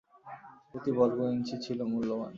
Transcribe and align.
প্রতি 0.69 0.91
বর্গ 0.97 1.17
ইঞ্চি 1.33 1.55
ছিল 1.65 1.79
মূল্যবান। 1.91 2.29